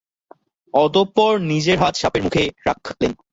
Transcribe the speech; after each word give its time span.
অতঃপর 0.73 1.33
নিজের 1.51 1.77
হাত 1.79 1.93
সাপের 1.95 2.21
মুখে 2.23 2.43
রাখলেন। 2.67 3.11